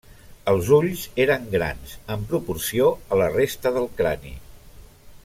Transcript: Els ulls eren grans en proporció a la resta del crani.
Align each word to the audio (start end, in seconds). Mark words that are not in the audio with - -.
Els 0.51 0.69
ulls 0.77 1.03
eren 1.25 1.45
grans 1.51 1.93
en 2.15 2.25
proporció 2.33 2.89
a 3.17 3.21
la 3.23 3.29
resta 3.37 3.77
del 3.77 3.89
crani. 4.01 4.37